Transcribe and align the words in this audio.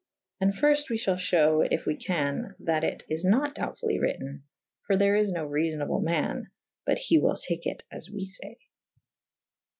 And 0.39 0.51
firft 0.51 0.89
we 0.89 0.97
f 0.97 1.05
hal 1.05 1.15
fhewe 1.17 1.67
if 1.69 1.85
we 1.85 1.95
can 1.95 2.55
that 2.57 2.83
it 2.83 3.03
is 3.07 3.23
nat 3.23 3.53
doubtfully 3.53 3.99
wryten 3.99 4.41
/ 4.65 4.81
for 4.87 4.97
there 4.97 5.15
is 5.15 5.31
no 5.31 5.47
reafonable 5.47 6.01
man: 6.01 6.49
but 6.87 6.97
he 6.97 7.19
wyl 7.19 7.37
take 7.39 7.67
it 7.67 7.83
as 7.91 8.09
we 8.09 8.25
fay. 8.25 8.57